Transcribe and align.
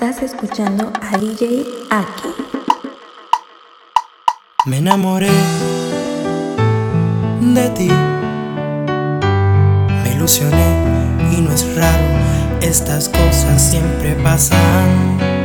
Estás 0.00 0.22
escuchando 0.22 0.92
a 1.02 1.18
DJ 1.18 1.66
Aki. 1.90 2.28
Me 4.66 4.78
enamoré 4.78 5.26
de 7.40 7.68
ti. 7.70 7.90
Me 10.04 10.14
ilusioné 10.14 11.34
y 11.36 11.40
no 11.40 11.52
es 11.52 11.74
raro, 11.74 12.06
estas 12.60 13.08
cosas 13.08 13.60
siempre 13.60 14.14
pasan. 14.22 15.37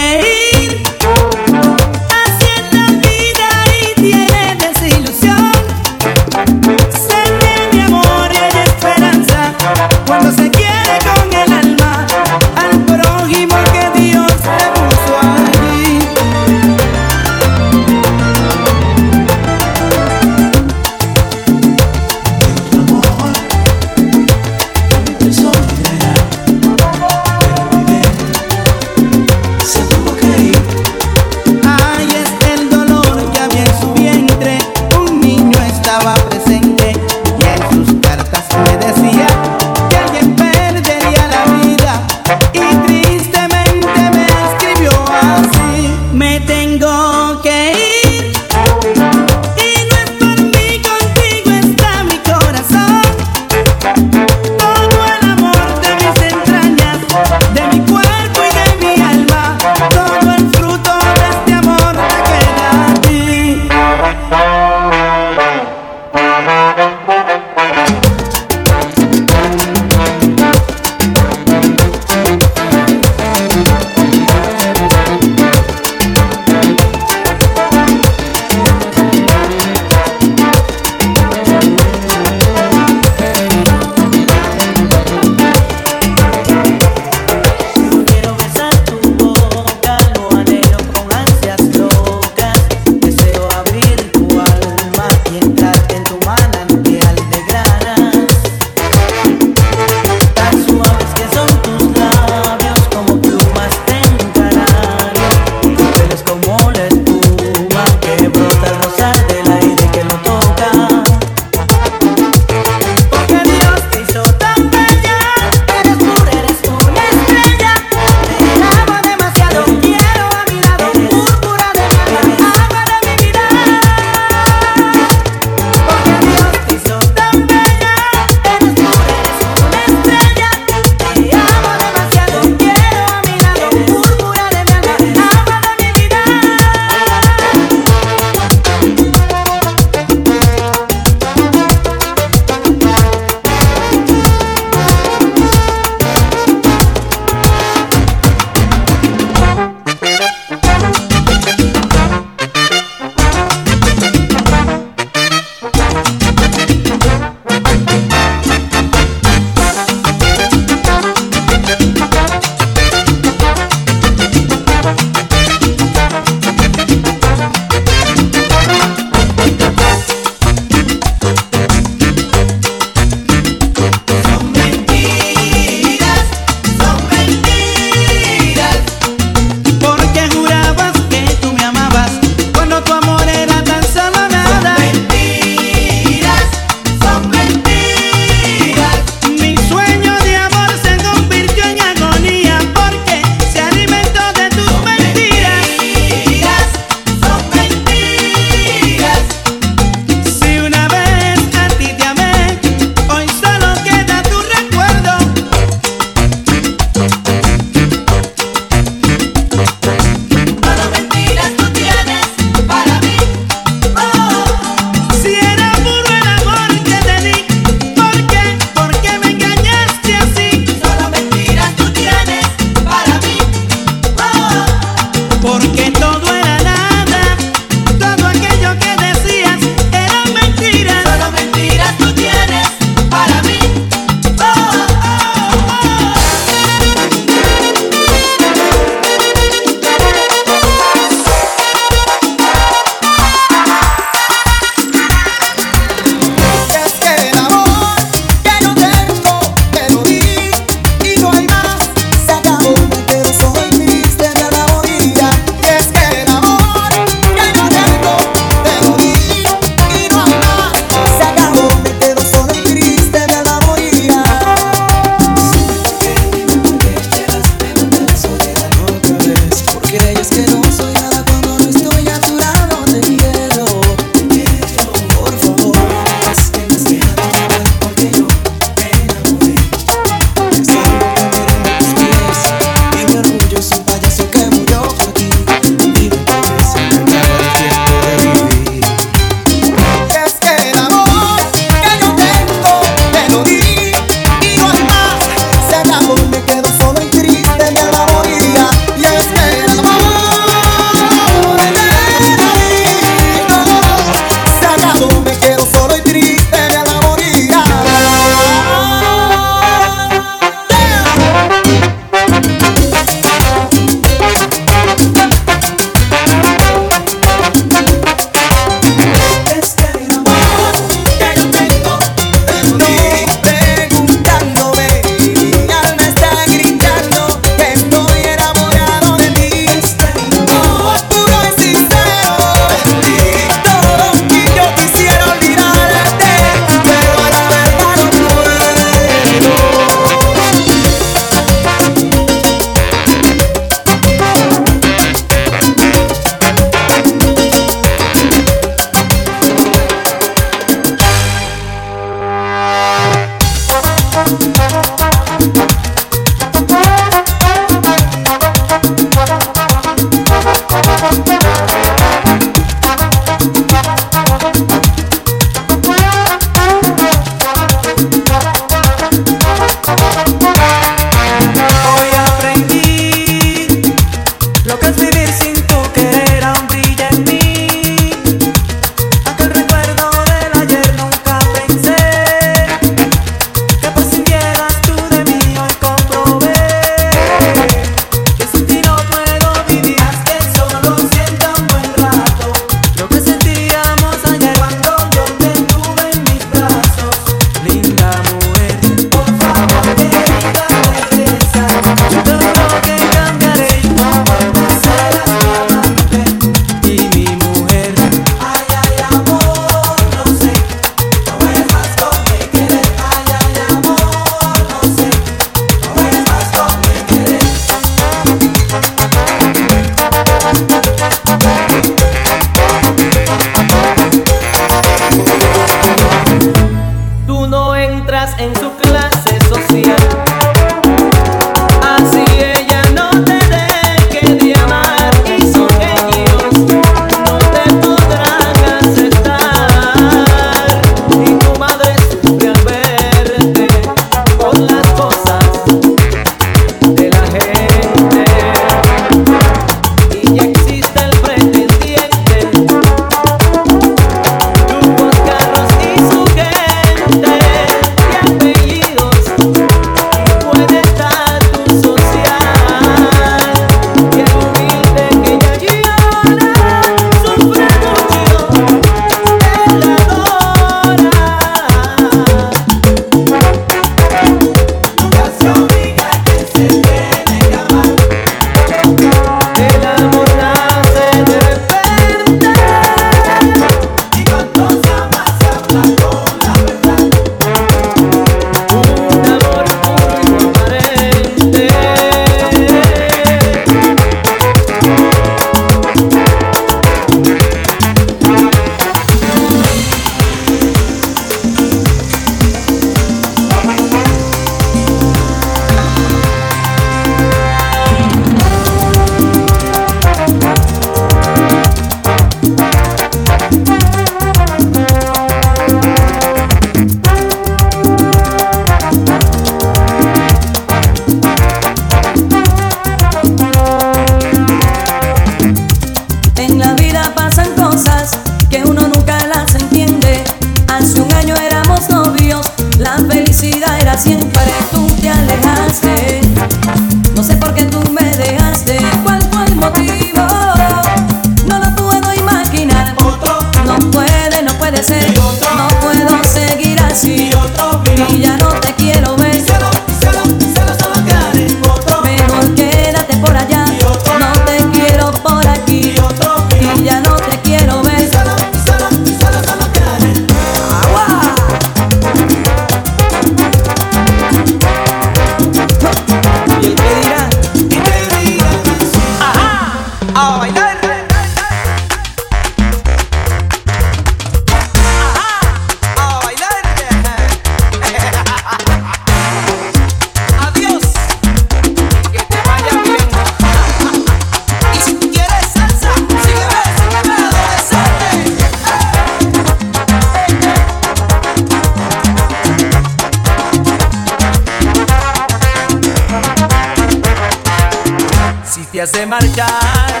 de 598.98 599.06
marchar. 599.06 600.00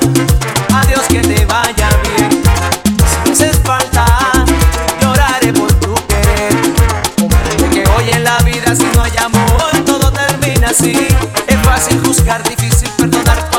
Adiós, 0.74 1.02
que 1.08 1.20
te 1.20 1.44
vaya 1.46 1.88
bien. 2.02 2.42
Si 3.06 3.28
me 3.28 3.32
haces 3.32 3.56
falta, 3.62 4.04
lloraré 5.00 5.52
por 5.52 5.72
tu 5.74 5.94
querer. 6.08 6.56
Comprende 7.16 7.70
que 7.70 7.88
hoy 7.90 8.10
en 8.10 8.24
la 8.24 8.38
vida, 8.38 8.74
si 8.74 8.84
no 8.94 9.02
hay 9.02 9.16
amor, 9.18 9.84
todo 9.86 10.10
termina 10.10 10.70
así. 10.70 10.96
Es 11.46 11.56
fácil 11.62 12.00
juzgar, 12.04 12.42
difícil 12.42 12.90
perdonar. 12.98 13.57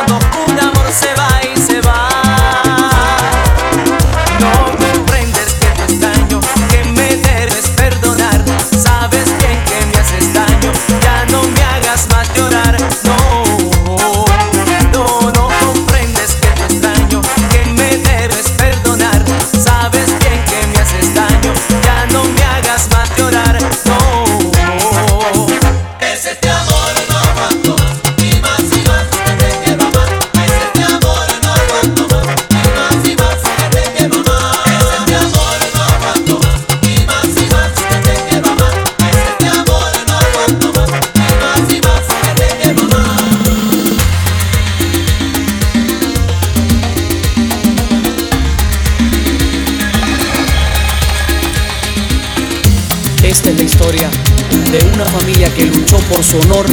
su 56.29 56.39
honor 56.41 56.67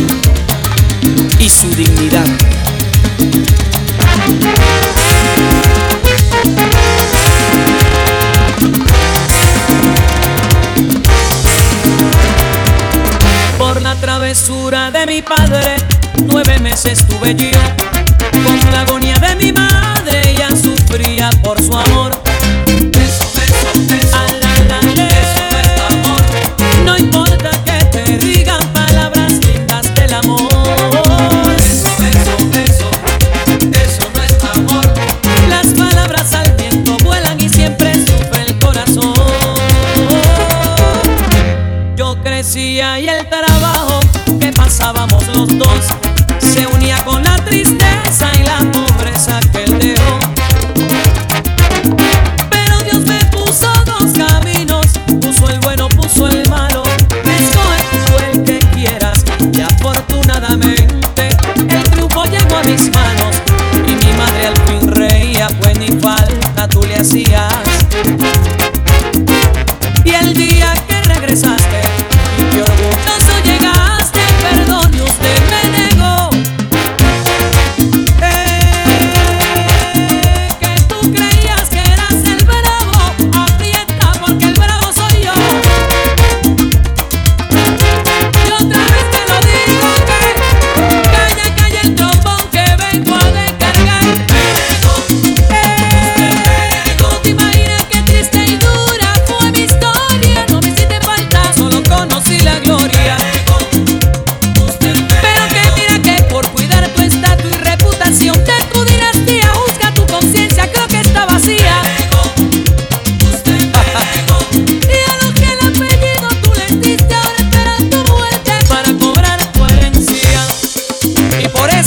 y 1.38 1.48
su 1.48 1.70
dignidad. 1.70 2.26
Por 13.56 13.80
la 13.80 13.94
travesura 13.94 14.90
de 14.90 15.06
mi 15.06 15.22
padre, 15.22 15.76
nueve 16.26 16.58
meses 16.58 17.06
tuve 17.06 17.34
yo 17.34 17.95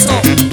Eso. 0.10 0.49